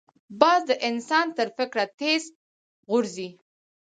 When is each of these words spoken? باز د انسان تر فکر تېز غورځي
باز 0.41 0.61
د 0.69 0.71
انسان 0.89 1.25
تر 1.37 1.47
فکر 1.57 1.77
تېز 1.99 2.23
غورځي 2.89 3.29